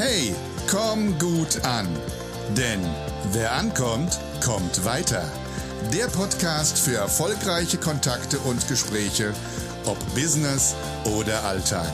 [0.00, 0.32] Hey,
[0.70, 1.88] komm gut an.
[2.56, 2.78] Denn
[3.32, 5.24] wer ankommt, kommt weiter.
[5.92, 9.34] Der Podcast für erfolgreiche Kontakte und Gespräche,
[9.86, 10.76] ob Business
[11.16, 11.90] oder Alltag.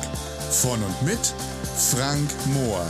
[0.51, 1.33] Von und mit
[1.79, 2.87] Frank Mohr.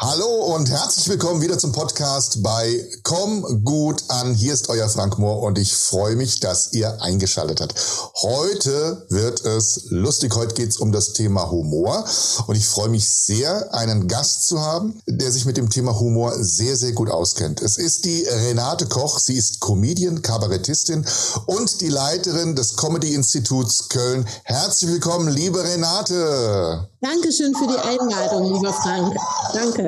[0.00, 4.32] Hallo und herzlich willkommen wieder zum Podcast bei Komm gut an.
[4.32, 7.74] Hier ist euer Frank Mohr und ich freue mich, dass ihr eingeschaltet habt.
[8.22, 10.36] Heute wird es lustig.
[10.36, 12.04] Heute geht es um das Thema Humor
[12.46, 16.32] und ich freue mich sehr, einen Gast zu haben, der sich mit dem Thema Humor
[16.38, 17.60] sehr, sehr gut auskennt.
[17.60, 19.18] Es ist die Renate Koch.
[19.18, 21.04] Sie ist Comedian, Kabarettistin
[21.46, 24.28] und die Leiterin des Comedy Instituts Köln.
[24.44, 26.88] Herzlich willkommen, liebe Renate.
[27.00, 29.16] Dankeschön für die Einladung, lieber Frank.
[29.52, 29.87] Danke.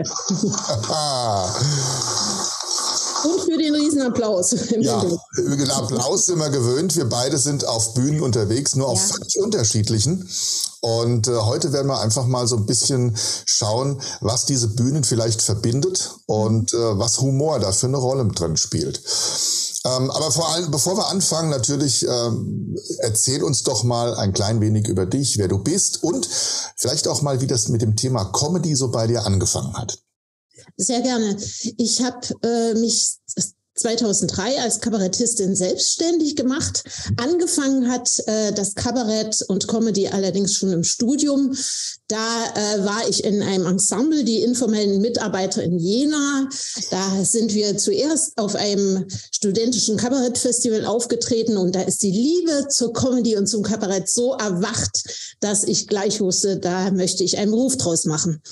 [3.24, 4.54] Und für den Riesenapplaus.
[4.80, 5.04] Ja,
[5.36, 6.96] den Applaus sind wir gewöhnt.
[6.96, 9.14] Wir beide sind auf Bühnen unterwegs, nur auf ja.
[9.14, 10.28] völlig unterschiedlichen.
[10.80, 15.42] Und äh, heute werden wir einfach mal so ein bisschen schauen, was diese Bühnen vielleicht
[15.42, 19.02] verbindet und äh, was Humor da für eine Rolle drin spielt.
[19.84, 24.60] Ähm, aber vor allem, bevor wir anfangen, natürlich ähm, erzähl uns doch mal ein klein
[24.60, 26.28] wenig über dich, wer du bist und
[26.76, 29.98] vielleicht auch mal, wie das mit dem Thema Comedy so bei dir angefangen hat.
[30.76, 31.36] Sehr gerne.
[31.78, 33.16] Ich habe äh, mich
[33.80, 36.84] 2003 als Kabarettistin selbstständig gemacht.
[37.16, 41.56] Angefangen hat äh, das Kabarett und Comedy allerdings schon im Studium.
[42.08, 46.48] Da äh, war ich in einem Ensemble, die informellen Mitarbeiter in Jena.
[46.90, 52.92] Da sind wir zuerst auf einem studentischen Kabarettfestival aufgetreten und da ist die Liebe zur
[52.92, 55.04] Comedy und zum Kabarett so erwacht,
[55.40, 58.42] dass ich gleich wusste, da möchte ich einen Beruf draus machen.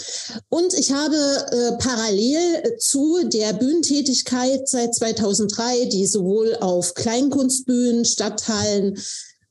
[0.48, 8.98] Und ich habe äh, parallel zu der Bühnentätigkeit seit 2003, die sowohl auf Kleinkunstbühnen, Stadthallen,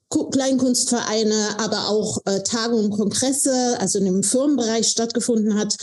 [0.09, 5.77] Kleinkunstvereine, aber auch äh, Tagungen, Kongresse, also in dem Firmenbereich stattgefunden hat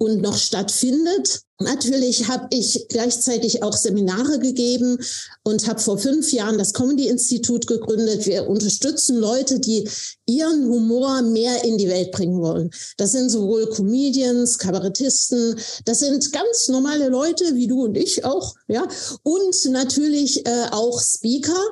[0.00, 1.42] und noch stattfindet.
[1.58, 4.98] Natürlich habe ich gleichzeitig auch Seminare gegeben
[5.42, 8.24] und habe vor fünf Jahren das Comedy-Institut gegründet.
[8.24, 9.86] Wir unterstützen Leute, die
[10.24, 12.70] ihren Humor mehr in die Welt bringen wollen.
[12.96, 18.54] Das sind sowohl Comedians, Kabarettisten, das sind ganz normale Leute wie du und ich auch,
[18.68, 18.88] ja,
[19.22, 21.62] und natürlich äh, auch Speaker,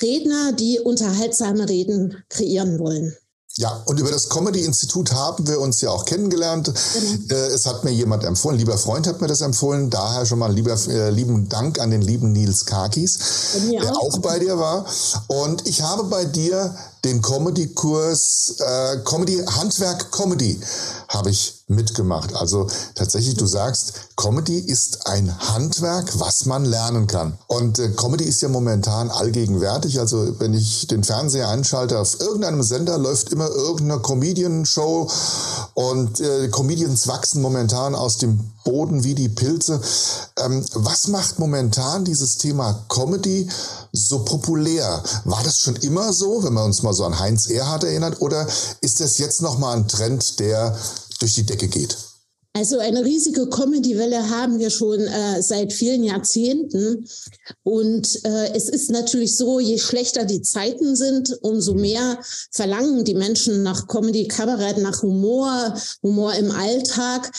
[0.00, 3.16] Redner, die unterhaltsame Reden kreieren wollen.
[3.58, 6.68] Ja, und über das Comedy-Institut haben wir uns ja auch kennengelernt.
[6.68, 7.26] Mhm.
[7.28, 9.90] Es hat mir jemand empfohlen, lieber Freund hat mir das empfohlen.
[9.90, 13.18] Daher schon mal lieber, äh, lieben Dank an den lieben Nils Kakis,
[13.68, 14.86] der auch bei dir war.
[15.26, 16.72] Und ich habe bei dir
[17.04, 20.60] den Comedy-Kurs äh, Comedy, Handwerk Comedy
[21.08, 22.34] habe ich mitgemacht.
[22.34, 27.38] Also tatsächlich, du sagst, Comedy ist ein Handwerk, was man lernen kann.
[27.46, 30.00] Und äh, Comedy ist ja momentan allgegenwärtig.
[30.00, 35.10] Also wenn ich den Fernseher einschalte, auf irgendeinem Sender läuft immer irgendeine Comedian-Show
[35.74, 39.80] und äh, Comedians wachsen momentan aus dem Boden wie die Pilze.
[40.36, 43.48] Ähm, was macht momentan dieses Thema Comedy
[43.92, 45.02] so populär?
[45.24, 48.46] War das schon immer so, wenn wir uns mal so an Heinz Erhardt erinnert, oder
[48.80, 50.76] ist das jetzt nochmal ein Trend, der
[51.20, 51.96] durch die Decke geht?
[52.58, 57.06] Also eine riesige Comedy-Welle haben wir schon äh, seit vielen Jahrzehnten.
[57.62, 62.18] Und äh, es ist natürlich so, je schlechter die Zeiten sind, umso mehr
[62.50, 67.30] verlangen die Menschen nach Comedy, Kabarett, nach Humor, Humor im Alltag.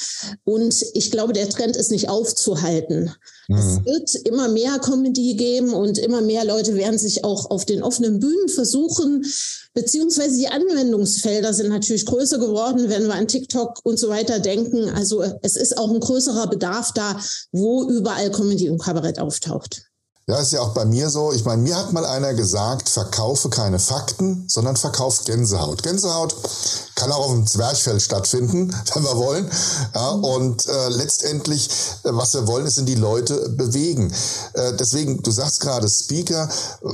[0.45, 3.11] Und ich glaube, der Trend ist nicht aufzuhalten.
[3.49, 3.57] Mhm.
[3.57, 7.81] Es wird immer mehr Comedy geben und immer mehr Leute werden sich auch auf den
[7.81, 9.25] offenen Bühnen versuchen,
[9.73, 14.89] beziehungsweise die Anwendungsfelder sind natürlich größer geworden, wenn wir an TikTok und so weiter denken.
[14.89, 15.08] Also
[15.41, 17.15] es ist auch ein größerer Bedarf da,
[17.51, 19.89] wo überall Comedy und Kabarett auftaucht.
[20.29, 21.33] Ja, ist ja auch bei mir so.
[21.33, 25.81] Ich meine, mir hat mal einer gesagt, verkaufe keine Fakten, sondern verkauft Gänsehaut.
[25.81, 26.35] Gänsehaut
[26.93, 29.49] kann auch auf dem Zwerchfell stattfinden, wenn wir wollen.
[29.95, 31.67] Ja, und äh, letztendlich,
[32.03, 34.13] äh, was wir wollen, ist in die Leute bewegen.
[34.53, 36.47] Äh, deswegen, du sagst gerade Speaker.
[36.83, 36.87] Äh,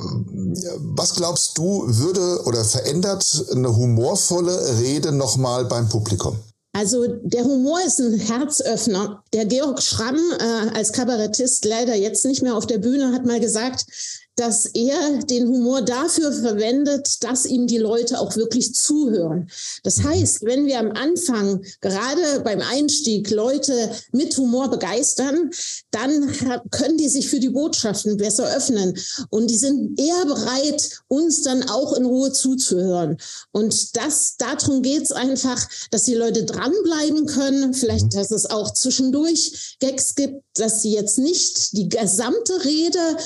[0.95, 6.39] was glaubst du, würde oder verändert eine humorvolle Rede nochmal beim Publikum?
[6.75, 9.23] Also der Humor ist ein Herzöffner.
[9.31, 13.39] Der Georg Schramm äh, als Kabarettist leider jetzt nicht mehr auf der Bühne hat mal
[13.39, 13.85] gesagt,
[14.35, 19.49] dass er den Humor dafür verwendet, dass ihm die Leute auch wirklich zuhören.
[19.83, 20.09] Das mhm.
[20.09, 25.51] heißt, wenn wir am Anfang, gerade beim Einstieg, Leute mit Humor begeistern,
[25.91, 26.31] dann
[26.71, 28.97] können die sich für die Botschaften besser öffnen
[29.29, 33.17] und die sind eher bereit, uns dann auch in Ruhe zuzuhören.
[33.51, 38.09] Und das, darum geht's einfach, dass die Leute dranbleiben können, vielleicht, mhm.
[38.17, 43.17] dass es auch zwischendurch Gags gibt, dass sie jetzt nicht die gesamte Rede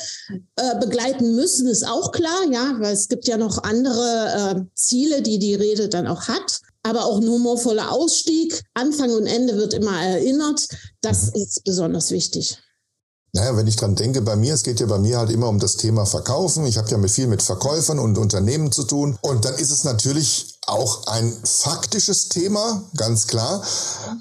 [0.56, 4.75] äh, begleiten, begleiten müssen, ist auch klar, ja, weil es gibt ja noch andere äh,
[4.75, 6.62] Ziele, die die Rede dann auch hat.
[6.81, 8.63] aber auch ein humorvoller Ausstieg.
[8.74, 10.68] Anfang und Ende wird immer erinnert.
[11.01, 11.42] Das mhm.
[11.42, 12.57] ist besonders wichtig.
[13.34, 15.60] Naja, wenn ich dran denke, bei mir, es geht ja bei mir halt immer um
[15.60, 16.66] das Thema Verkaufen.
[16.66, 19.18] Ich habe ja mit viel mit Verkäufern und Unternehmen zu tun.
[19.22, 23.63] Und dann ist es natürlich auch ein faktisches Thema, ganz klar.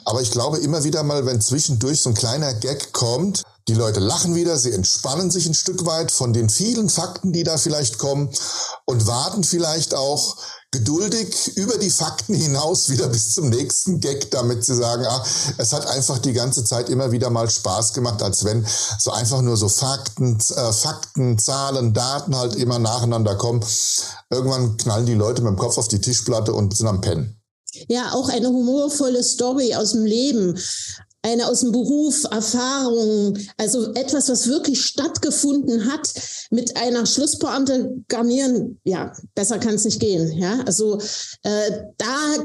[0.04, 4.00] Aber ich glaube immer wieder mal, wenn zwischendurch so ein kleiner Gag kommt, die Leute
[4.00, 7.98] lachen wieder, sie entspannen sich ein Stück weit von den vielen Fakten, die da vielleicht
[7.98, 8.30] kommen
[8.86, 10.36] und warten vielleicht auch
[10.70, 15.24] geduldig über die Fakten hinaus wieder bis zum nächsten Gag, damit sie sagen, ah,
[15.56, 18.66] es hat einfach die ganze Zeit immer wieder mal Spaß gemacht, als wenn
[18.98, 23.64] so einfach nur so Fakten, äh, Fakten, Zahlen, Daten halt immer nacheinander kommen.
[24.30, 27.40] Irgendwann knallen die Leute mit dem Kopf auf die Tischplatte und sind am Pennen.
[27.88, 30.58] Ja, auch eine humorvolle Story aus dem Leben
[31.28, 36.08] eine aus dem Beruf, Erfahrung, also etwas, was wirklich stattgefunden hat,
[36.50, 40.32] mit einer Schlusspointe garnieren, ja, besser kann es nicht gehen.
[40.38, 40.98] Ja, also
[41.42, 42.44] äh, da,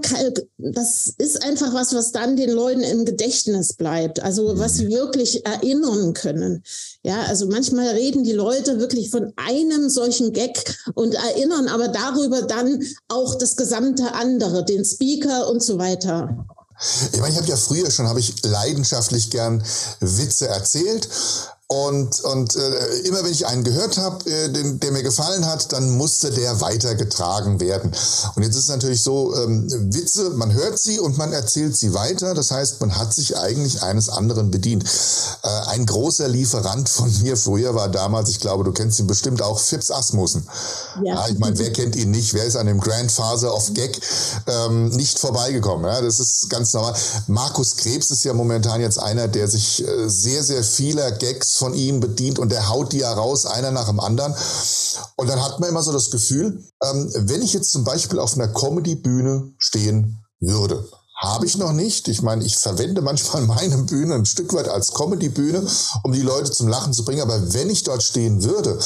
[0.57, 5.45] das ist einfach was, was dann den Leuten im Gedächtnis bleibt, also was sie wirklich
[5.45, 6.63] erinnern können.
[7.03, 12.41] Ja, also manchmal reden die Leute wirklich von einem solchen Gag und erinnern aber darüber
[12.41, 16.45] dann auch das gesamte andere, den Speaker und so weiter.
[17.11, 19.63] Ich meine, ich habe ja früher schon, habe ich leidenschaftlich gern
[19.99, 21.07] Witze erzählt
[21.73, 25.71] und, und äh, immer wenn ich einen gehört habe, äh, den, der mir gefallen hat,
[25.73, 27.91] dann musste der weitergetragen werden.
[28.35, 31.93] Und jetzt ist es natürlich so, ähm, Witze, man hört sie und man erzählt sie
[31.95, 32.35] weiter.
[32.35, 34.83] Das heißt, man hat sich eigentlich eines anderen bedient.
[35.41, 39.41] Äh, ein großer Lieferant von mir früher war damals, ich glaube, du kennst ihn bestimmt
[39.41, 40.47] auch, Fips Asmussen.
[41.03, 41.15] Ja.
[41.15, 42.35] ja ich meine, wer kennt ihn nicht?
[42.35, 43.99] Wer ist an dem Grandfather of Gag
[44.45, 45.85] ähm, nicht vorbeigekommen?
[45.85, 46.93] Ja, das ist ganz normal.
[47.25, 51.73] Markus Krebs ist ja momentan jetzt einer, der sich äh, sehr, sehr vieler Gags von
[51.73, 54.35] ihm bedient und der haut die ja raus, einer nach dem anderen.
[55.15, 58.33] Und dann hat man immer so das Gefühl, ähm, wenn ich jetzt zum Beispiel auf
[58.33, 60.85] einer Comedy-Bühne stehen würde,
[61.21, 62.09] habe ich noch nicht.
[62.09, 65.65] Ich meine, ich verwende manchmal meine Bühne ein Stück weit als Comedy-Bühne,
[66.03, 67.21] um die Leute zum Lachen zu bringen.
[67.21, 68.77] Aber wenn ich dort stehen würde,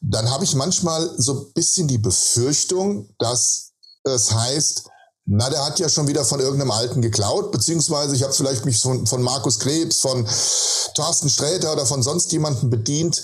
[0.00, 3.72] dann habe ich manchmal so ein bisschen die Befürchtung, dass
[4.04, 4.84] es heißt,
[5.26, 8.78] na, der hat ja schon wieder von irgendeinem Alten geklaut, beziehungsweise ich habe vielleicht mich
[8.80, 10.26] von, von Markus Krebs, von
[10.94, 13.22] Thorsten Sträter oder von sonst jemanden bedient,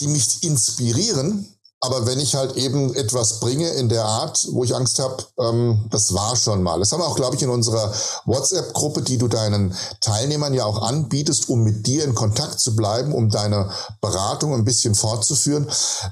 [0.00, 1.55] die mich inspirieren,
[1.86, 5.86] aber wenn ich halt eben etwas bringe in der Art, wo ich Angst habe, ähm,
[5.90, 6.80] das war schon mal.
[6.80, 7.92] Das haben wir auch, glaube ich, in unserer
[8.24, 13.14] WhatsApp-Gruppe, die du deinen Teilnehmern ja auch anbietest, um mit dir in Kontakt zu bleiben,
[13.14, 15.68] um deine Beratung ein bisschen fortzuführen,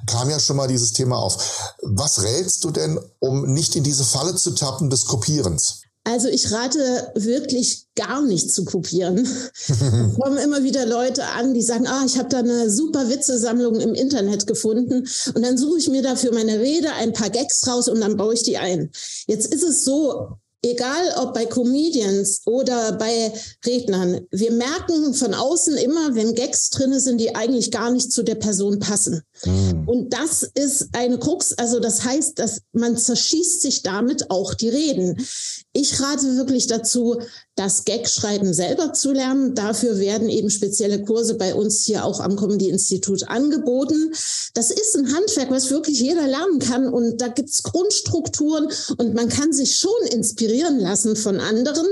[0.07, 1.75] kam ja schon mal dieses Thema auf.
[1.83, 5.83] Was rätst du denn, um nicht in diese Falle zu tappen des Kopierens?
[6.07, 9.19] Also ich rate wirklich gar nicht zu kopieren.
[9.19, 9.69] Es
[10.21, 13.95] kommen immer wieder Leute an, die sagen, ah, ich habe da eine super Witzesammlung im
[13.95, 18.03] Internet gefunden und dann suche ich mir dafür meine Rede ein paar Gags raus und
[18.03, 18.91] dann baue ich die ein.
[19.27, 23.33] Jetzt ist es so, egal ob bei Comedians oder bei
[23.65, 28.23] Rednern, wir merken von außen immer, wenn Gags drin sind, die eigentlich gar nicht zu
[28.23, 29.23] der Person passen.
[29.45, 29.85] Mhm.
[29.87, 31.53] Und das ist eine Krux.
[31.53, 35.25] Also das heißt, dass man zerschießt sich damit auch die Reden.
[35.73, 37.21] Ich rate wirklich dazu,
[37.57, 39.55] das Gag-Schreiben selber zu lernen.
[39.55, 44.13] Dafür werden eben spezielle Kurse bei uns hier auch am Comedy-Institut angeboten.
[44.55, 46.89] Das ist ein Handwerk, was wirklich jeder lernen kann.
[46.89, 48.69] Und da gibt's Grundstrukturen
[48.99, 51.87] und man kann sich schon inspirieren lassen von anderen,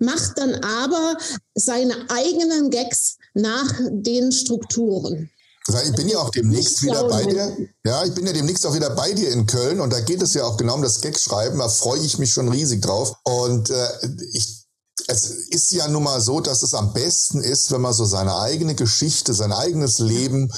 [0.00, 1.16] macht dann aber
[1.54, 5.30] seine eigenen Gags nach den Strukturen.
[5.66, 7.56] Ich bin ja auch demnächst wieder bei dir.
[7.84, 10.34] Ja, ich bin ja demnächst auch wieder bei dir in Köln und da geht es
[10.34, 11.58] ja auch genau um das Gag-Schreiben.
[11.58, 13.14] Da freue ich mich schon riesig drauf.
[13.24, 13.88] Und äh,
[14.32, 14.63] ich
[15.08, 18.38] es ist ja nun mal so, dass es am besten ist, wenn man so seine
[18.38, 20.52] eigene Geschichte, sein eigenes Leben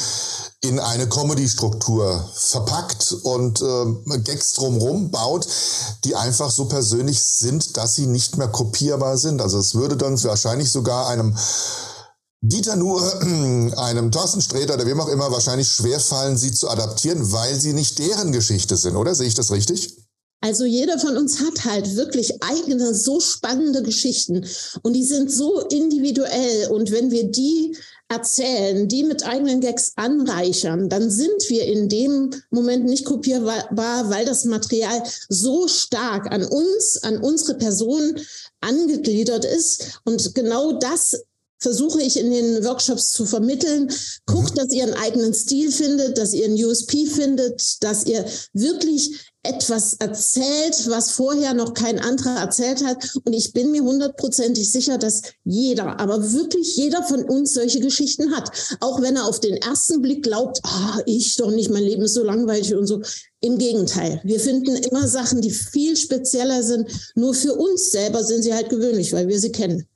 [0.61, 5.47] in eine Comedy-Struktur verpackt und äh, Gags drumherum baut,
[6.05, 9.40] die einfach so persönlich sind, dass sie nicht mehr kopierbar sind.
[9.40, 11.37] Also es würde dann wahrscheinlich sogar einem
[12.43, 13.02] Dieter Nuhr,
[13.78, 17.99] einem Thorsten Sträter oder wem auch immer wahrscheinlich schwerfallen, sie zu adaptieren, weil sie nicht
[17.99, 19.14] deren Geschichte sind, oder?
[19.14, 20.05] Sehe ich das richtig?
[20.46, 24.46] Also jeder von uns hat halt wirklich eigene, so spannende Geschichten
[24.82, 27.76] und die sind so individuell und wenn wir die
[28.06, 33.66] erzählen, die mit eigenen Gags anreichern, dann sind wir in dem Moment nicht kopierbar,
[34.08, 38.16] weil das Material so stark an uns, an unsere Person
[38.60, 41.16] angegliedert ist und genau das
[41.58, 43.90] versuche ich in den Workshops zu vermitteln.
[44.26, 44.56] Guckt, mhm.
[44.56, 49.94] dass ihr einen eigenen Stil findet, dass ihr einen USP findet, dass ihr wirklich etwas
[49.94, 53.16] erzählt, was vorher noch kein anderer erzählt hat.
[53.24, 58.34] Und ich bin mir hundertprozentig sicher, dass jeder, aber wirklich jeder von uns solche Geschichten
[58.34, 58.50] hat.
[58.80, 62.14] Auch wenn er auf den ersten Blick glaubt, ah, ich doch nicht, mein Leben ist
[62.14, 63.02] so langweilig und so.
[63.40, 66.90] Im Gegenteil, wir finden immer Sachen, die viel spezieller sind.
[67.14, 69.86] Nur für uns selber sind sie halt gewöhnlich, weil wir sie kennen.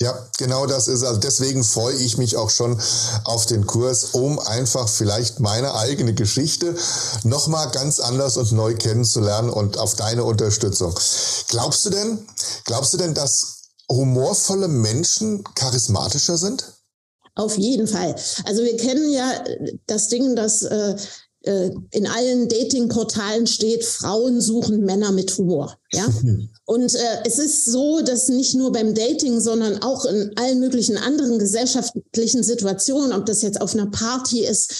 [0.00, 1.04] Ja, genau das ist.
[1.04, 2.78] Also deswegen freue ich mich auch schon
[3.24, 6.74] auf den Kurs, um einfach vielleicht meine eigene Geschichte
[7.22, 10.98] nochmal ganz anders und neu kennenzulernen und auf deine Unterstützung.
[11.48, 12.26] Glaubst du denn,
[12.64, 16.74] glaubst du denn, dass humorvolle Menschen charismatischer sind?
[17.36, 18.14] Auf jeden Fall.
[18.44, 19.44] Also wir kennen ja
[19.86, 20.96] das Ding, dass äh,
[21.90, 25.76] in allen Dating-Portalen steht, Frauen suchen Männer mit Humor.
[25.92, 26.06] Ja?
[26.66, 30.96] Und äh, es ist so, dass nicht nur beim Dating, sondern auch in allen möglichen
[30.96, 34.72] anderen gesellschaftlichen Situationen, ob das jetzt auf einer Party ist,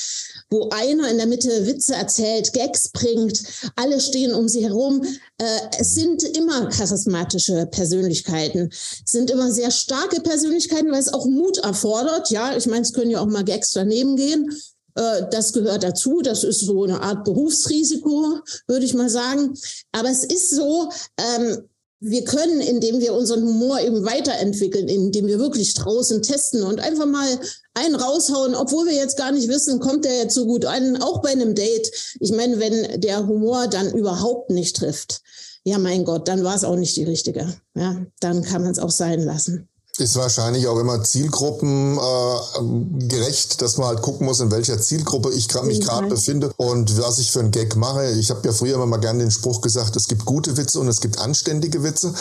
[0.48, 3.42] wo einer in der Mitte Witze erzählt, Gags bringt,
[3.76, 5.04] alle stehen um sie herum.
[5.38, 5.44] Äh,
[5.78, 11.58] es sind immer charismatische Persönlichkeiten, es sind immer sehr starke Persönlichkeiten, weil es auch Mut
[11.58, 12.30] erfordert.
[12.30, 14.50] Ja, ich meine, es können ja auch mal Gags daneben gehen.
[14.94, 16.20] Äh, das gehört dazu.
[16.22, 19.54] Das ist so eine Art Berufsrisiko, würde ich mal sagen.
[19.92, 21.68] Aber es ist so, ähm,
[22.00, 27.06] wir können, indem wir unseren Humor eben weiterentwickeln, indem wir wirklich draußen testen und einfach
[27.06, 27.28] mal
[27.72, 31.22] einen raushauen, obwohl wir jetzt gar nicht wissen, kommt der jetzt so gut an, auch
[31.22, 31.90] bei einem Date.
[32.20, 35.22] Ich meine, wenn der Humor dann überhaupt nicht trifft,
[35.64, 37.54] ja mein Gott, dann war es auch nicht die richtige.
[37.74, 43.76] Ja, dann kann man es auch sein lassen ist wahrscheinlich auch immer zielgruppengerecht, äh, dass
[43.76, 47.30] man halt gucken muss, in welcher Zielgruppe ich grad, mich gerade befinde und was ich
[47.30, 48.10] für einen Gag mache.
[48.10, 50.88] Ich habe ja früher immer mal gerne den Spruch gesagt, es gibt gute Witze und
[50.88, 52.12] es gibt anständige Witze.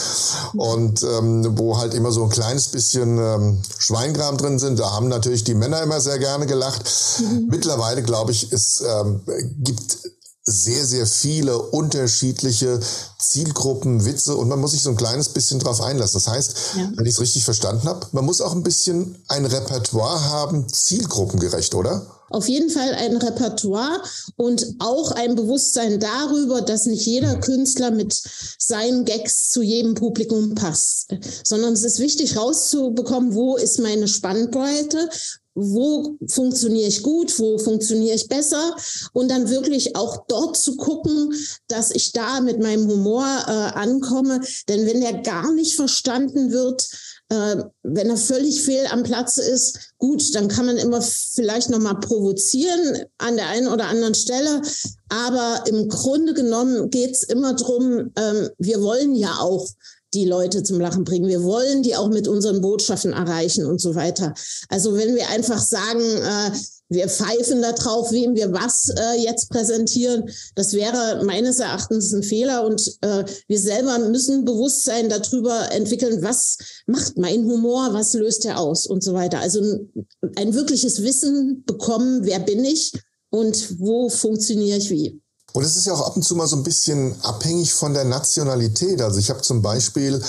[0.54, 5.08] Und ähm, wo halt immer so ein kleines bisschen ähm, Schweingram drin sind, da haben
[5.08, 6.84] natürlich die Männer immer sehr gerne gelacht.
[7.20, 7.48] Mhm.
[7.50, 9.22] Mittlerweile, glaube ich, es ähm,
[9.64, 9.98] gibt
[10.46, 12.80] sehr, sehr viele unterschiedliche
[13.18, 16.22] Zielgruppen, Witze und man muss sich so ein kleines bisschen drauf einlassen.
[16.22, 16.92] Das heißt, ja.
[16.96, 21.76] wenn ich es richtig verstanden habe, man muss auch ein bisschen ein Repertoire haben, zielgruppengerecht,
[21.76, 22.06] oder?
[22.30, 24.02] Auf jeden Fall ein Repertoire
[24.38, 28.24] und auch ein Bewusstsein darüber, dass nicht jeder Künstler mit
[28.58, 35.10] seinen Gags zu jedem Publikum passt, sondern es ist wichtig rauszubekommen, wo ist meine Spannbreite,
[35.56, 38.76] wo funktioniere ich gut, wo funktioniere ich besser
[39.14, 41.34] und dann wirklich auch dort zu gucken,
[41.68, 44.42] dass ich da mit meinem Humor äh, ankomme.
[44.68, 46.90] Denn wenn der gar nicht verstanden wird,
[47.30, 51.80] äh, wenn er völlig fehl am Platz ist, gut, dann kann man immer vielleicht noch
[51.80, 54.62] mal provozieren an der einen oder anderen Stelle.
[55.10, 58.12] Aber im Grunde genommen geht es immer drum.
[58.16, 59.68] Ähm, wir wollen ja auch
[60.14, 61.28] die Leute zum Lachen bringen.
[61.28, 64.34] Wir wollen die auch mit unseren Botschaften erreichen und so weiter.
[64.70, 66.52] Also wenn wir einfach sagen, äh,
[66.90, 72.24] wir pfeifen da drauf, wem wir was äh, jetzt präsentieren, das wäre meines Erachtens ein
[72.24, 72.66] Fehler.
[72.66, 78.60] Und äh, wir selber müssen Bewusstsein darüber entwickeln, was macht mein Humor, was löst er
[78.60, 79.40] aus und so weiter.
[79.40, 80.06] Also ein,
[80.36, 82.94] ein wirkliches Wissen bekommen, wer bin ich
[83.30, 85.23] und wo funktioniere ich wie.
[85.54, 88.06] Und es ist ja auch ab und zu mal so ein bisschen abhängig von der
[88.06, 89.02] Nationalität.
[89.02, 90.22] Also ich habe zum Beispiel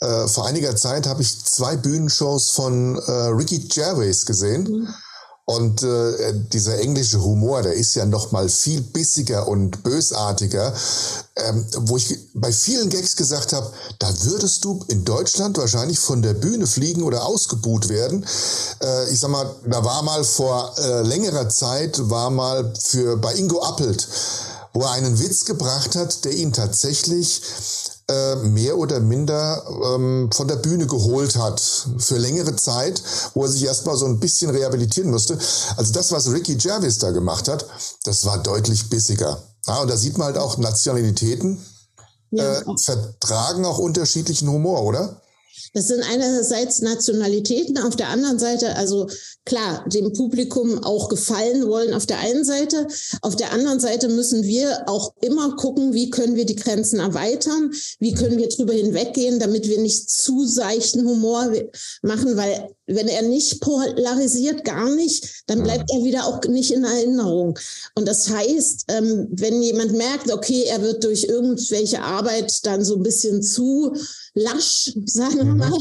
[0.00, 4.64] äh, vor einiger Zeit habe ich zwei Bühnenshows von äh, Ricky Gervais gesehen.
[4.64, 4.94] Mhm.
[5.44, 10.72] Und äh, dieser englische Humor, der ist ja noch mal viel bissiger und bösartiger,
[11.34, 16.22] ähm, wo ich bei vielen Gags gesagt habe, da würdest du in Deutschland wahrscheinlich von
[16.22, 18.24] der Bühne fliegen oder ausgebuht werden.
[18.80, 23.34] Äh, ich sag mal, da war mal vor äh, längerer Zeit, war mal für bei
[23.34, 24.06] Ingo Appelt,
[24.72, 27.42] wo er einen Witz gebracht hat, der ihn tatsächlich
[28.08, 29.62] äh, mehr oder minder
[29.94, 31.60] ähm, von der Bühne geholt hat
[31.98, 33.02] für längere Zeit,
[33.34, 35.38] wo er sich erstmal so ein bisschen rehabilitieren musste.
[35.76, 37.66] Also das, was Ricky Gervais da gemacht hat,
[38.04, 39.42] das war deutlich bissiger.
[39.66, 41.64] Ja, und da sieht man halt auch Nationalitäten
[42.32, 42.58] ja.
[42.58, 45.20] äh, vertragen auch unterschiedlichen Humor, oder?
[45.74, 49.08] Das sind einerseits Nationalitäten, auf der anderen Seite, also
[49.44, 52.86] klar, dem Publikum auch gefallen wollen auf der einen Seite.
[53.22, 57.72] Auf der anderen Seite müssen wir auch immer gucken, wie können wir die Grenzen erweitern,
[57.98, 61.52] wie können wir drüber hinweggehen, damit wir nicht zu seichten Humor
[62.02, 66.84] machen, weil wenn er nicht polarisiert, gar nicht, dann bleibt er wieder auch nicht in
[66.84, 67.58] Erinnerung.
[67.94, 72.96] Und das heißt, ähm, wenn jemand merkt, okay, er wird durch irgendwelche Arbeit dann so
[72.96, 73.94] ein bisschen zu
[74.34, 75.58] lasch, sagen wir mhm.
[75.58, 75.78] mal,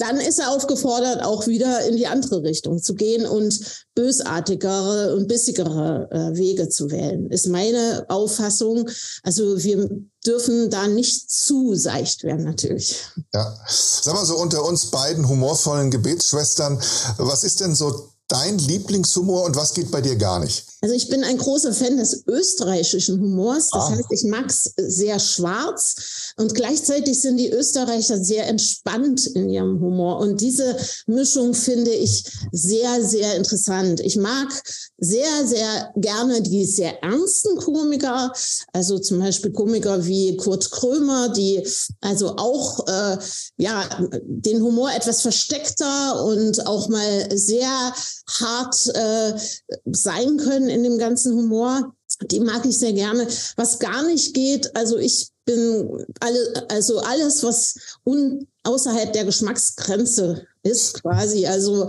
[0.00, 5.28] dann ist er aufgefordert, auch wieder in die andere Richtung zu gehen und bösartigere und
[5.28, 8.88] bissigere äh, Wege zu wählen, ist meine Auffassung.
[9.22, 9.90] Also wir
[10.24, 13.04] dürfen da nicht zu seicht werden, natürlich.
[13.34, 16.80] Ja, sag mal so unter uns beiden humorvollen Gebetsschwestern,
[17.18, 20.64] was ist denn so dein Lieblingshumor und was geht bei dir gar nicht?
[20.82, 23.68] Also ich bin ein großer Fan des österreichischen Humors.
[23.70, 23.90] Das ah.
[23.90, 29.78] heißt, ich mag es sehr schwarz und gleichzeitig sind die Österreicher sehr entspannt in ihrem
[29.80, 30.18] Humor.
[30.20, 34.00] Und diese Mischung finde ich sehr, sehr interessant.
[34.00, 34.48] Ich mag
[34.96, 38.32] sehr, sehr gerne die sehr ernsten Komiker,
[38.72, 41.66] also zum Beispiel Komiker wie Kurt Krömer, die
[42.00, 43.18] also auch äh,
[43.58, 43.84] ja
[44.22, 47.92] den Humor etwas versteckter und auch mal sehr
[48.40, 49.38] hart äh,
[49.86, 51.94] sein können in dem ganzen Humor.
[52.22, 53.26] Die mag ich sehr gerne.
[53.56, 60.46] Was gar nicht geht, also ich bin alle, also alles, was un, außerhalb der Geschmacksgrenze
[60.62, 61.46] ist quasi.
[61.46, 61.88] Also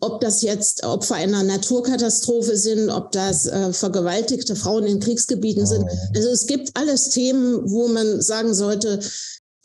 [0.00, 5.84] ob das jetzt Opfer einer Naturkatastrophe sind, ob das äh, vergewaltigte Frauen in Kriegsgebieten sind.
[5.84, 6.16] Oh.
[6.16, 9.00] Also es gibt alles Themen, wo man sagen sollte,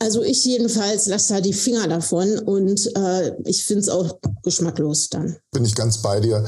[0.00, 5.08] also ich jedenfalls lasse da die Finger davon und äh, ich finde es auch geschmacklos
[5.08, 5.36] dann.
[5.50, 6.44] Bin ich ganz bei dir.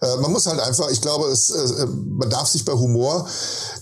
[0.00, 3.28] Äh, man muss halt einfach, ich glaube, es, äh, man darf sich bei Humor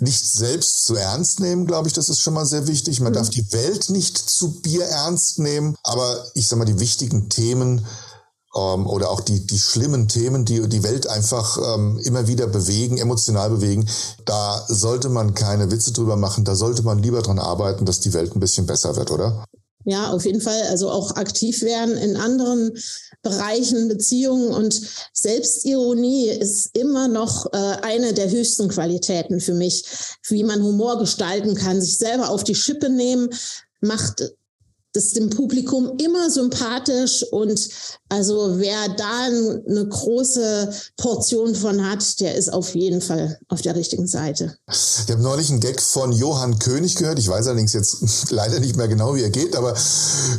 [0.00, 3.00] nicht selbst zu ernst nehmen, glaube ich, das ist schon mal sehr wichtig.
[3.00, 3.16] Man mhm.
[3.16, 7.86] darf die Welt nicht zu Bier ernst nehmen, aber ich sage mal, die wichtigen Themen
[8.56, 12.98] ähm, oder auch die, die schlimmen Themen, die die Welt einfach ähm, immer wieder bewegen,
[12.98, 13.88] emotional bewegen,
[14.24, 18.12] da sollte man keine Witze drüber machen, da sollte man lieber dran arbeiten, dass die
[18.12, 19.44] Welt ein bisschen besser wird, oder?
[19.84, 20.62] Ja, auf jeden Fall.
[20.68, 22.72] Also auch aktiv werden in anderen
[23.22, 24.80] Bereichen, Beziehungen und
[25.12, 29.84] Selbstironie ist immer noch äh, eine der höchsten Qualitäten für mich,
[30.28, 33.30] wie man Humor gestalten kann, sich selber auf die Schippe nehmen,
[33.80, 34.22] macht
[34.92, 37.68] das dem Publikum immer sympathisch und
[38.08, 43.76] also wer da eine große Portion von hat, der ist auf jeden Fall auf der
[43.76, 44.56] richtigen Seite.
[44.68, 47.20] Ich habe neulich einen Gag von Johann König gehört.
[47.20, 47.98] Ich weiß allerdings jetzt
[48.30, 49.76] leider nicht mehr genau, wie er geht, aber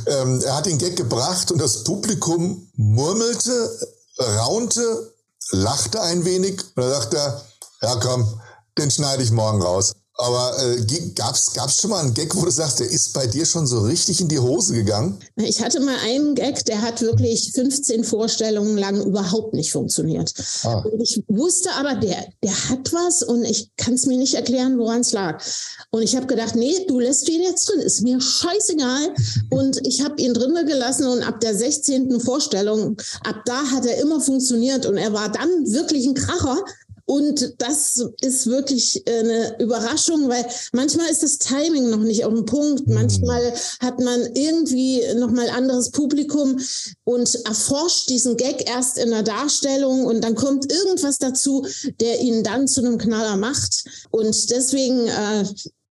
[0.08, 3.80] ähm, er hat den Gag gebracht und das Publikum murmelte,
[4.20, 5.14] raunte,
[5.52, 7.42] lachte ein wenig und dann sagte er,
[7.82, 8.42] ja komm,
[8.78, 9.94] den schneide ich morgen raus.
[10.22, 10.82] Aber äh,
[11.16, 13.80] gab's gab's schon mal einen Gag, wo du sagst, der ist bei dir schon so
[13.82, 15.20] richtig in die Hose gegangen?
[15.36, 20.34] Ich hatte mal einen Gag, der hat wirklich 15 Vorstellungen lang überhaupt nicht funktioniert.
[20.64, 20.84] Ah.
[20.84, 24.78] Und ich wusste aber, der, der hat was und ich kann es mir nicht erklären,
[24.78, 25.44] woran es lag.
[25.90, 29.14] Und ich habe gedacht, nee, du lässt ihn jetzt drin, ist mir scheißegal.
[29.50, 32.22] Und ich habe ihn drinnen gelassen und ab der 16.
[32.22, 36.64] Vorstellung, ab da hat er immer funktioniert und er war dann wirklich ein Kracher.
[37.12, 42.34] Und das ist wirklich äh, eine Überraschung, weil manchmal ist das Timing noch nicht auf
[42.34, 42.88] dem Punkt.
[42.88, 42.94] Mhm.
[42.94, 46.58] Manchmal hat man irgendwie nochmal anderes Publikum
[47.04, 51.68] und erforscht diesen Gag erst in der Darstellung und dann kommt irgendwas dazu,
[52.00, 53.84] der ihn dann zu einem Knaller macht.
[54.12, 55.44] Und deswegen äh,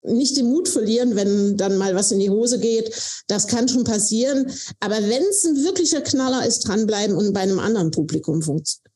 [0.05, 2.93] nicht den Mut verlieren, wenn dann mal was in die Hose geht.
[3.29, 4.51] Das kann schon passieren.
[4.81, 8.43] Aber wenn es ein wirklicher Knaller ist, dranbleiben und bei einem anderen Publikum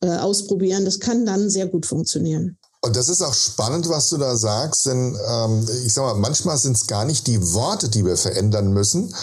[0.01, 2.57] äh, ausprobieren, das kann dann sehr gut funktionieren.
[2.81, 6.57] Und das ist auch spannend, was du da sagst, denn ähm, ich sag mal, manchmal
[6.57, 9.13] sind es gar nicht die Worte, die wir verändern müssen,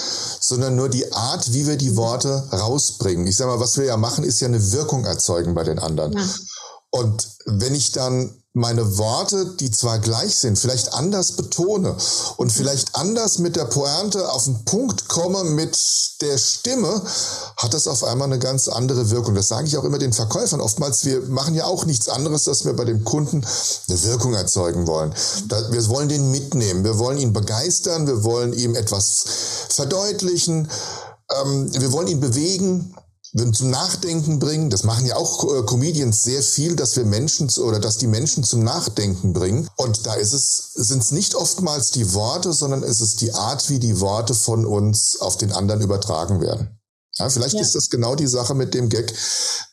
[0.40, 3.26] sondern nur die Art, wie wir die Worte rausbringen.
[3.26, 6.12] Ich sag mal, was wir ja machen, ist ja eine Wirkung erzeugen bei den anderen.
[6.14, 6.28] Ja.
[6.90, 11.96] Und wenn ich dann meine Worte, die zwar gleich sind, vielleicht anders betone
[12.36, 15.76] und vielleicht anders mit der Pointe auf den Punkt komme mit
[16.20, 17.02] der Stimme,
[17.56, 19.34] hat das auf einmal eine ganz andere Wirkung.
[19.34, 20.60] Das sage ich auch immer den Verkäufern.
[20.60, 23.44] Oftmals, wir machen ja auch nichts anderes, dass wir bei dem Kunden
[23.88, 25.12] eine Wirkung erzeugen wollen.
[25.70, 29.24] Wir wollen den mitnehmen, wir wollen ihn begeistern, wir wollen ihm etwas
[29.70, 30.70] verdeutlichen,
[31.42, 32.94] ähm, wir wollen ihn bewegen
[33.34, 34.70] zum Nachdenken bringen.
[34.70, 38.06] Das machen ja auch äh, Comedians sehr viel, dass wir Menschen zu, oder dass die
[38.06, 39.68] Menschen zum Nachdenken bringen.
[39.76, 43.68] Und da ist es, sind es nicht oftmals die Worte, sondern es ist die Art,
[43.70, 46.78] wie die Worte von uns auf den anderen übertragen werden.
[47.16, 47.60] Ja, vielleicht ja.
[47.60, 49.12] ist das genau die Sache mit dem Gag,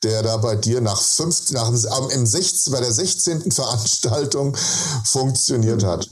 [0.04, 3.52] der da bei dir nach fünf, nach, im 16, bei der 16.
[3.52, 4.56] Veranstaltung
[5.06, 6.08] funktioniert hat.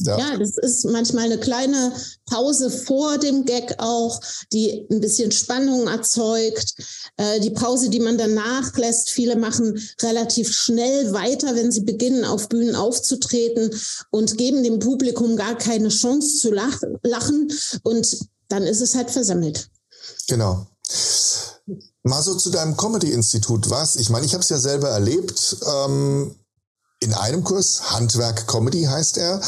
[0.00, 0.18] Ja.
[0.18, 0.36] ja.
[0.36, 1.92] das ist manchmal eine kleine
[2.26, 4.20] Pause vor dem Gag auch,
[4.52, 6.74] die ein bisschen Spannung erzeugt.
[7.16, 12.24] Äh, die Pause, die man danach lässt, viele machen relativ schnell weiter, wenn sie beginnen,
[12.24, 13.70] auf Bühnen aufzutreten
[14.10, 17.50] und geben dem Publikum gar keine Chance zu lachen.
[17.82, 19.70] Und dann ist es halt versammelt.
[20.28, 20.66] Genau.
[22.02, 23.68] Mal so zu deinem Comedy-Institut.
[23.70, 23.96] Was?
[23.96, 25.56] Ich meine, ich habe es ja selber erlebt.
[25.66, 26.36] Ähm
[27.00, 29.40] in einem Kurs, Handwerk Comedy heißt er.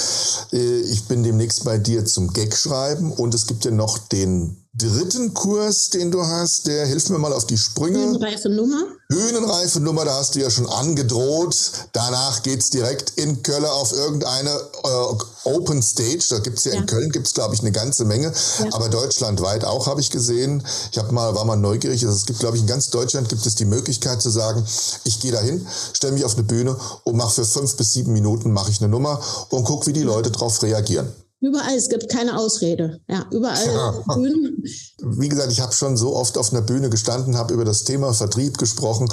[0.53, 4.68] Äh, ich bin demnächst bei dir zum Gag schreiben und es gibt ja noch den
[4.79, 7.99] dritten Kurs, den du hast, der hilft mir mal auf die Sprünge.
[7.99, 8.85] Bühnenreife Nummer.
[9.09, 11.73] Bühnenreife Nummer, da hast du ja schon angedroht.
[11.93, 16.25] Danach geht's direkt in Köln auf irgendeine äh, Open Stage.
[16.31, 16.81] Da gibt's ja, ja.
[16.81, 18.67] in Köln gibt's glaube ich eine ganze Menge, ja.
[18.73, 20.63] aber deutschlandweit auch habe ich gesehen.
[20.93, 22.05] Ich habe mal war mal neugierig.
[22.05, 24.65] Also es gibt glaube ich in ganz Deutschland gibt es die Möglichkeit zu sagen,
[25.05, 28.53] ich gehe dahin, stelle mich auf eine Bühne und mache für fünf bis sieben Minuten
[28.53, 31.13] mache ich eine Nummer und guck, wie die Leute darauf reagieren.
[31.41, 33.01] Überall, es gibt keine Ausrede.
[33.09, 33.67] Ja, überall
[34.09, 34.15] ja.
[34.15, 34.65] Bühnen.
[35.01, 38.13] Wie gesagt, ich habe schon so oft auf einer Bühne gestanden, habe über das Thema
[38.13, 39.09] Vertrieb gesprochen.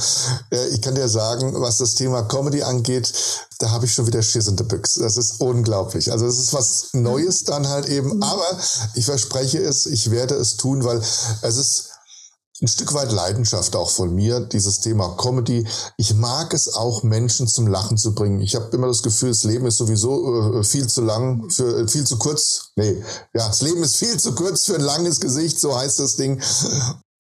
[0.52, 3.14] Äh, ich kann dir sagen, was das Thema Comedy angeht,
[3.60, 5.02] da habe ich schon wieder Schiss in der Büchse.
[5.02, 6.12] Das ist unglaublich.
[6.12, 8.16] Also es ist was Neues dann halt eben.
[8.16, 8.24] Mhm.
[8.24, 8.60] Aber
[8.96, 11.02] ich verspreche es, ich werde es tun, weil
[11.42, 11.95] es ist
[12.62, 15.68] ein Stück weit Leidenschaft auch von mir, dieses Thema Comedy.
[15.98, 18.40] Ich mag es auch, Menschen zum Lachen zu bringen.
[18.40, 21.88] Ich habe immer das Gefühl, das Leben ist sowieso äh, viel zu lang, für äh,
[21.88, 22.72] viel zu kurz.
[22.78, 26.16] Nee, ja, das Leben ist viel zu kurz für ein langes Gesicht, so heißt das
[26.16, 26.42] Ding.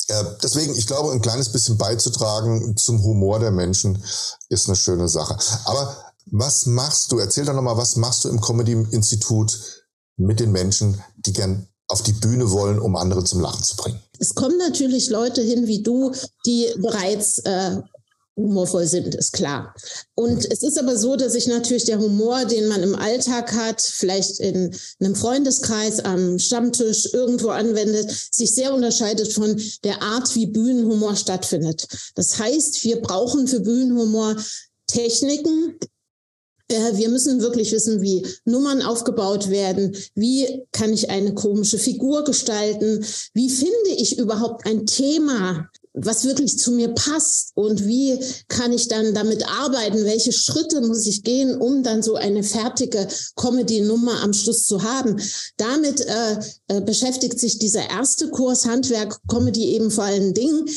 [0.08, 4.04] Äh, deswegen, ich glaube, ein kleines bisschen beizutragen zum Humor der Menschen
[4.50, 5.38] ist eine schöne Sache.
[5.66, 7.20] Aber was machst du?
[7.20, 9.86] Erzähl doch nochmal, was machst du im Comedy-Institut
[10.18, 14.00] mit den Menschen, die gern auf die Bühne wollen, um andere zum Lachen zu bringen.
[14.20, 16.12] Es kommen natürlich Leute hin wie du,
[16.46, 17.78] die bereits äh,
[18.36, 19.74] humorvoll sind, ist klar.
[20.14, 23.82] Und es ist aber so, dass sich natürlich der Humor, den man im Alltag hat,
[23.82, 30.48] vielleicht in einem Freundeskreis, am Stammtisch irgendwo anwendet, sich sehr unterscheidet von der Art, wie
[30.48, 31.88] Bühnenhumor stattfindet.
[32.16, 34.36] Das heißt, wir brauchen für Bühnenhumor
[34.88, 35.80] Techniken,
[36.70, 39.96] wir müssen wirklich wissen, wie Nummern aufgebaut werden.
[40.16, 43.06] Wie kann ich eine komische Figur gestalten?
[43.34, 47.52] Wie finde ich überhaupt ein Thema, was wirklich zu mir passt?
[47.56, 50.06] Und wie kann ich dann damit arbeiten?
[50.06, 55.22] Welche Schritte muss ich gehen, um dann so eine fertige Comedy-Nummer am Schluss zu haben?
[55.58, 60.68] Damit äh, äh, beschäftigt sich dieser erste Kurs Handwerk Comedy eben vor allen Dingen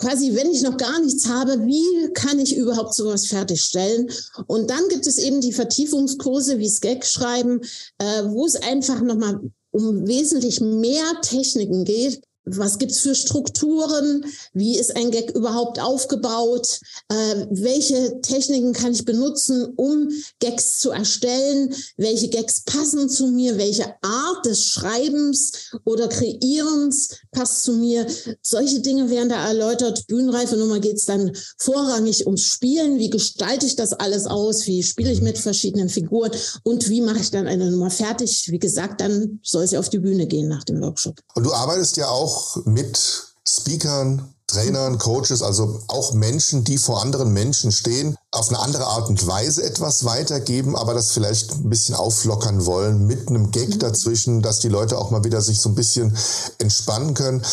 [0.00, 4.10] quasi, wenn ich noch gar nichts habe, wie kann ich überhaupt sowas fertigstellen?
[4.46, 7.60] Und dann gibt es eben die Vertiefungskurse wie Skag schreiben,
[7.98, 14.24] äh, wo es einfach nochmal um wesentlich mehr Techniken geht, was gibt's für Strukturen?
[14.52, 16.80] Wie ist ein Gag überhaupt aufgebaut?
[17.08, 21.74] Äh, welche Techniken kann ich benutzen, um Gags zu erstellen?
[21.96, 23.58] Welche Gags passen zu mir?
[23.58, 25.52] Welche Art des Schreibens
[25.84, 28.06] oder Kreierens passt zu mir?
[28.42, 30.06] Solche Dinge werden da erläutert.
[30.06, 32.98] Bühnenreife Nummer geht's dann vorrangig ums Spielen.
[32.98, 34.66] Wie gestalte ich das alles aus?
[34.66, 36.30] Wie spiele ich mit verschiedenen Figuren?
[36.64, 38.46] Und wie mache ich dann eine Nummer fertig?
[38.50, 41.20] Wie gesagt, dann soll sie auf die Bühne gehen nach dem Workshop.
[41.34, 47.02] Und du arbeitest ja auch auch mit Speakern, Trainern, Coaches, also auch Menschen, die vor
[47.02, 51.68] anderen Menschen stehen, auf eine andere Art und Weise etwas weitergeben, aber das vielleicht ein
[51.68, 53.78] bisschen auflockern wollen mit einem Gag mhm.
[53.78, 56.16] dazwischen, dass die Leute auch mal wieder sich so ein bisschen
[56.58, 57.44] entspannen können.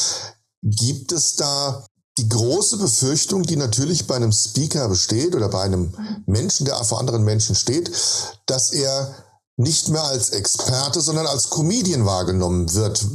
[0.64, 1.86] Gibt es da
[2.18, 5.94] die große Befürchtung, die natürlich bei einem Speaker besteht oder bei einem
[6.26, 7.92] Menschen, der vor anderen Menschen steht,
[8.48, 9.16] dass er
[9.56, 13.06] nicht mehr als Experte, sondern als Comedian wahrgenommen wird.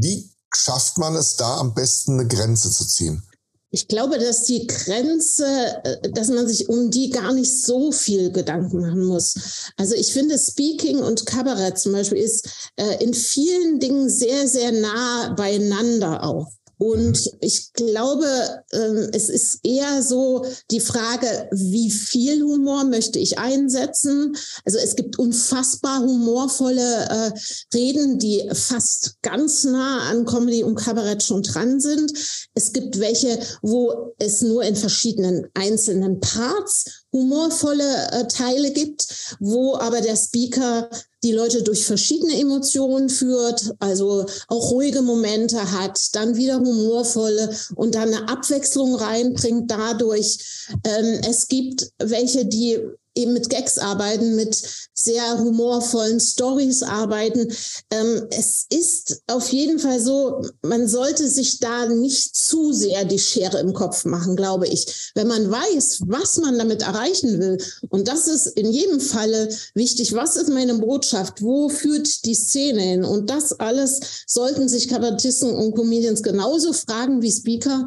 [0.00, 3.22] Wie schafft man es da am besten eine Grenze zu ziehen?
[3.70, 5.44] Ich glaube, dass die Grenze,
[5.84, 9.34] äh, dass man sich um die gar nicht so viel Gedanken machen muss.
[9.76, 14.72] Also ich finde, Speaking und Kabarett zum Beispiel ist äh, in vielen Dingen sehr, sehr
[14.72, 16.50] nah beieinander auch.
[16.78, 18.26] Und ich glaube,
[18.72, 24.36] ähm, es ist eher so die Frage, wie viel Humor möchte ich einsetzen?
[24.64, 27.32] Also es gibt unfassbar humorvolle äh,
[27.74, 32.12] Reden, die fast ganz nah an Comedy und Kabarett schon dran sind.
[32.54, 39.76] Es gibt welche, wo es nur in verschiedenen einzelnen Parts humorvolle äh, Teile gibt, wo
[39.76, 40.88] aber der Speaker
[41.22, 47.94] die Leute durch verschiedene Emotionen führt, also auch ruhige Momente hat, dann wieder humorvolle und
[47.94, 50.38] dann eine Abwechslung reinbringt dadurch.
[50.84, 52.78] Ähm, es gibt welche, die
[53.18, 54.62] eben mit Gags arbeiten, mit
[54.94, 57.52] sehr humorvollen Stories arbeiten.
[57.90, 63.18] Ähm, es ist auf jeden Fall so, man sollte sich da nicht zu sehr die
[63.18, 65.10] Schere im Kopf machen, glaube ich.
[65.14, 67.58] Wenn man weiß, was man damit erreichen will,
[67.90, 72.80] und das ist in jedem Falle wichtig, was ist meine Botschaft, wo führt die Szene
[72.80, 73.04] hin?
[73.04, 77.86] Und das alles sollten sich Kabarettisten und Comedians genauso fragen wie Speaker.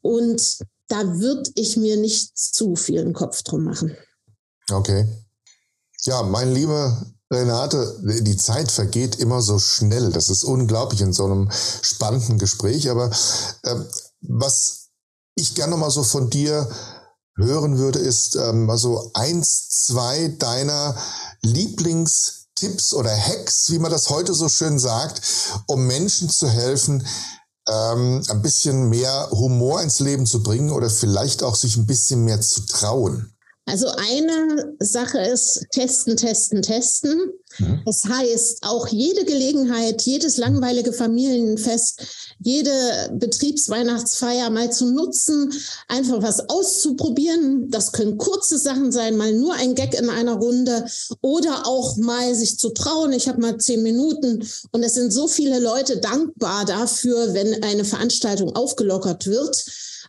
[0.00, 0.58] Und
[0.88, 3.96] da würde ich mir nicht zu viel im Kopf drum machen.
[4.70, 5.06] Okay.
[6.04, 10.10] Ja, mein lieber Renate, die Zeit vergeht immer so schnell.
[10.10, 11.50] Das ist unglaublich in so einem
[11.82, 12.90] spannenden Gespräch.
[12.90, 13.10] Aber
[13.62, 13.76] äh,
[14.20, 14.88] was
[15.34, 16.68] ich gerne mal so von dir
[17.36, 20.94] hören würde, ist ähm, also eins, zwei deiner
[21.42, 25.22] Lieblingstipps oder Hacks, wie man das heute so schön sagt,
[25.66, 27.06] um Menschen zu helfen,
[27.68, 32.24] ähm, ein bisschen mehr Humor ins Leben zu bringen oder vielleicht auch sich ein bisschen
[32.24, 33.32] mehr zu trauen?
[33.64, 37.32] Also eine Sache ist testen, testen, testen.
[37.58, 37.82] Mhm.
[37.86, 42.02] Das heißt, auch jede Gelegenheit, jedes langweilige Familienfest,
[42.40, 45.52] jede Betriebsweihnachtsfeier mal zu nutzen,
[45.86, 47.70] einfach was auszuprobieren.
[47.70, 50.84] Das können kurze Sachen sein, mal nur ein Gag in einer Runde
[51.20, 53.12] oder auch mal sich zu trauen.
[53.12, 57.84] Ich habe mal zehn Minuten und es sind so viele Leute dankbar dafür, wenn eine
[57.84, 59.64] Veranstaltung aufgelockert wird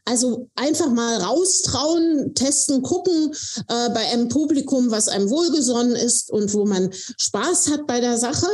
[0.06, 3.32] also einfach mal raustrauen, testen, gucken
[3.70, 8.18] äh, bei einem Publikum, was einem wohlgesonnen ist und wo man Spaß hat bei der
[8.18, 8.48] Sache.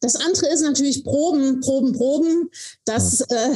[0.00, 2.50] Das andere ist natürlich Proben, Proben, Proben.
[2.84, 3.54] Das äh,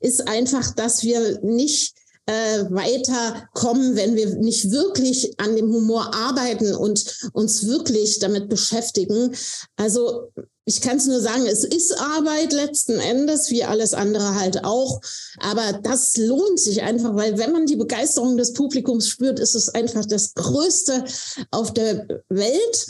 [0.00, 1.94] ist einfach, dass wir nicht
[2.26, 9.34] äh, weiterkommen, wenn wir nicht wirklich an dem Humor arbeiten und uns wirklich damit beschäftigen.
[9.76, 10.32] Also
[10.68, 15.00] ich kann es nur sagen, es ist Arbeit letzten Endes, wie alles andere halt auch.
[15.38, 19.68] Aber das lohnt sich einfach, weil wenn man die Begeisterung des Publikums spürt, ist es
[19.68, 21.04] einfach das Größte
[21.52, 22.86] auf der Welt.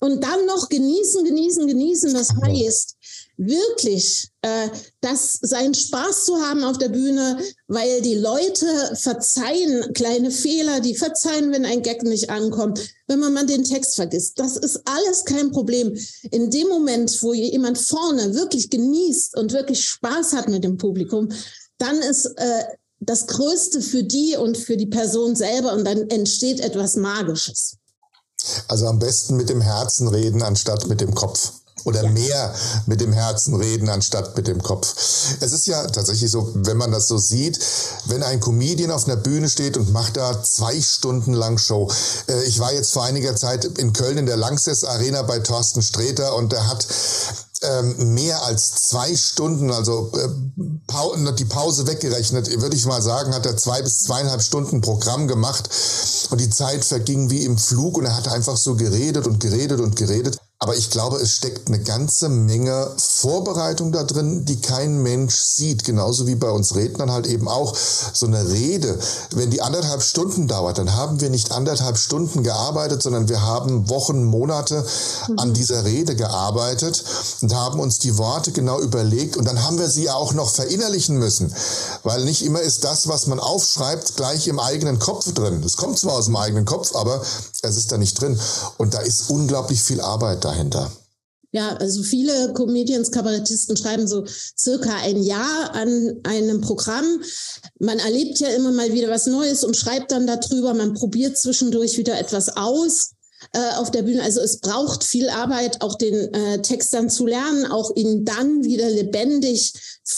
[0.00, 2.14] Und dann noch genießen, genießen, genießen.
[2.14, 2.96] Das heißt,
[3.40, 4.68] wirklich äh,
[5.00, 10.94] das seinen Spaß zu haben auf der Bühne, weil die Leute verzeihen kleine Fehler, die
[10.94, 14.38] verzeihen, wenn ein Gag nicht ankommt, wenn man mal den Text vergisst.
[14.38, 15.96] Das ist alles kein Problem.
[16.30, 21.30] In dem Moment, wo jemand vorne wirklich genießt und wirklich Spaß hat mit dem Publikum,
[21.78, 22.64] dann ist äh,
[23.00, 27.78] das Größte für die und für die Person selber und dann entsteht etwas Magisches.
[28.68, 31.52] Also am besten mit dem Herzen reden anstatt mit dem Kopf
[31.84, 32.54] oder mehr
[32.86, 34.94] mit dem Herzen reden anstatt mit dem Kopf.
[35.40, 37.58] Es ist ja tatsächlich so, wenn man das so sieht,
[38.06, 41.90] wenn ein Comedian auf einer Bühne steht und macht da zwei Stunden lang Show.
[42.28, 45.82] Äh, ich war jetzt vor einiger Zeit in Köln in der Langsess Arena bei Thorsten
[45.82, 46.86] Sträter und der hat
[47.62, 53.46] ähm, mehr als zwei Stunden, also äh, die Pause weggerechnet, würde ich mal sagen, hat
[53.46, 55.68] er zwei bis zweieinhalb Stunden Programm gemacht
[56.30, 59.80] und die Zeit verging wie im Flug und er hat einfach so geredet und geredet
[59.80, 60.38] und geredet.
[60.62, 65.84] Aber ich glaube, es steckt eine ganze Menge Vorbereitung da drin, die kein Mensch sieht.
[65.84, 68.98] Genauso wie bei uns Rednern halt eben auch so eine Rede.
[69.30, 73.88] Wenn die anderthalb Stunden dauert, dann haben wir nicht anderthalb Stunden gearbeitet, sondern wir haben
[73.88, 74.84] Wochen, Monate
[75.38, 75.54] an mhm.
[75.54, 77.04] dieser Rede gearbeitet
[77.40, 81.16] und haben uns die Worte genau überlegt und dann haben wir sie auch noch verinnerlichen
[81.16, 81.54] müssen.
[82.02, 85.62] Weil nicht immer ist das, was man aufschreibt, gleich im eigenen Kopf drin.
[85.62, 87.22] Das kommt zwar aus dem eigenen Kopf, aber
[87.62, 88.38] es ist da nicht drin.
[88.76, 90.90] Und da ist unglaublich viel Arbeit da dahinter?
[91.52, 94.24] Ja, also viele Comedians, Kabarettisten schreiben so
[94.56, 97.22] circa ein Jahr an einem Programm.
[97.80, 100.74] Man erlebt ja immer mal wieder was Neues und schreibt dann darüber.
[100.74, 103.14] Man probiert zwischendurch wieder etwas aus
[103.52, 104.22] äh, auf der Bühne.
[104.22, 108.62] Also es braucht viel Arbeit, auch den äh, Text dann zu lernen, auch ihn dann
[108.62, 109.72] wieder lebendig,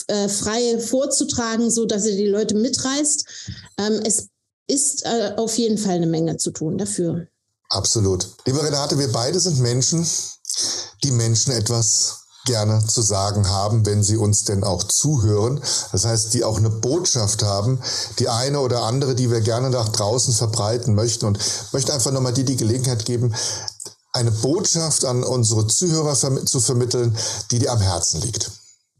[0.08, 3.24] äh, frei vorzutragen, so dass er die Leute mitreißt.
[3.78, 4.28] Ähm, es
[4.66, 7.26] ist äh, auf jeden Fall eine Menge zu tun dafür.
[7.72, 8.28] Absolut.
[8.44, 10.06] Liebe Renate, wir beide sind Menschen,
[11.02, 15.62] die Menschen etwas gerne zu sagen haben, wenn sie uns denn auch zuhören.
[15.90, 17.80] Das heißt, die auch eine Botschaft haben,
[18.18, 21.38] die eine oder andere, die wir gerne nach draußen verbreiten möchten und
[21.72, 23.34] möchte einfach nochmal dir die Gelegenheit geben,
[24.12, 27.16] eine Botschaft an unsere Zuhörer zu vermitteln,
[27.50, 28.50] die dir am Herzen liegt.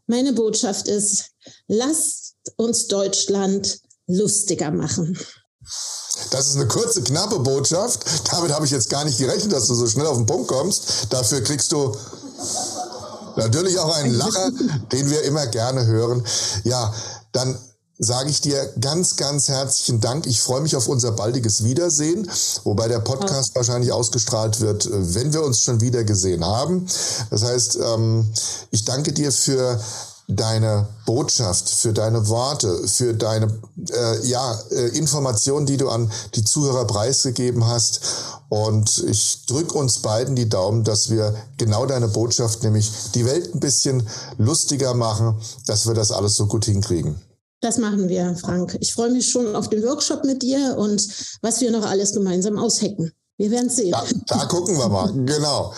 [0.06, 1.26] Meine Botschaft ist,
[1.66, 5.18] lasst uns Deutschland lustiger machen.
[6.32, 8.04] Das ist eine kurze, knappe Botschaft.
[8.32, 11.06] Damit habe ich jetzt gar nicht gerechnet, dass du so schnell auf den Punkt kommst.
[11.10, 11.94] Dafür kriegst du
[13.36, 14.50] natürlich auch einen Lacher,
[14.92, 16.24] den wir immer gerne hören.
[16.64, 16.92] Ja,
[17.32, 17.58] dann
[17.98, 20.26] sage ich dir ganz, ganz herzlichen Dank.
[20.26, 22.28] Ich freue mich auf unser baldiges Wiedersehen,
[22.64, 26.86] wobei der Podcast wahrscheinlich ausgestrahlt wird, wenn wir uns schon wieder gesehen haben.
[27.30, 28.26] Das heißt, ähm,
[28.70, 29.78] ich danke dir für
[30.28, 33.46] deine Botschaft, für deine Worte, für deine
[33.90, 38.00] äh, ja, äh, Informationen, die du an die Zuhörer preisgegeben hast.
[38.48, 43.54] Und ich drücke uns beiden die Daumen, dass wir genau deine Botschaft, nämlich die Welt
[43.54, 44.06] ein bisschen
[44.38, 47.20] lustiger machen, dass wir das alles so gut hinkriegen.
[47.60, 48.76] Das machen wir, Frank.
[48.80, 51.00] Ich freue mich schon auf den Workshop mit dir und
[51.42, 53.12] was wir noch alles gemeinsam aushecken.
[53.38, 53.92] Wir werden sehen.
[53.92, 55.12] Da, da gucken wir mal.
[55.26, 55.72] Genau.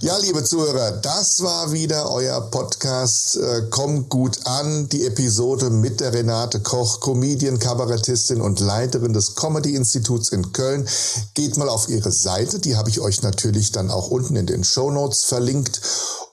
[0.00, 4.88] Ja, liebe Zuhörer, das war wieder euer Podcast äh, Kommt gut an.
[4.88, 10.88] Die Episode mit der Renate Koch, Comedian, Kabarettistin und Leiterin des Comedy Instituts in Köln.
[11.34, 12.58] Geht mal auf ihre Seite.
[12.58, 15.80] Die habe ich euch natürlich dann auch unten in den Show Notes verlinkt.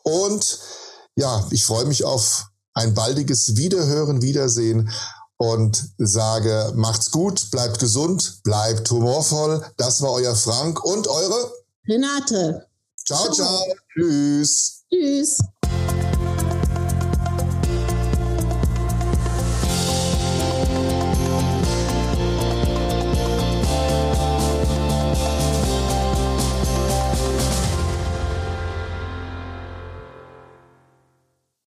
[0.03, 0.59] Und
[1.15, 4.89] ja, ich freue mich auf ein baldiges Wiederhören, Wiedersehen
[5.39, 9.65] und sage, macht's gut, bleibt gesund, bleibt humorvoll.
[9.77, 11.53] Das war euer Frank und eure
[11.87, 12.67] Renate.
[12.97, 13.33] Ciao, ciao.
[13.33, 13.63] ciao.
[13.93, 14.83] Tschüss.
[14.89, 15.39] Tschüss.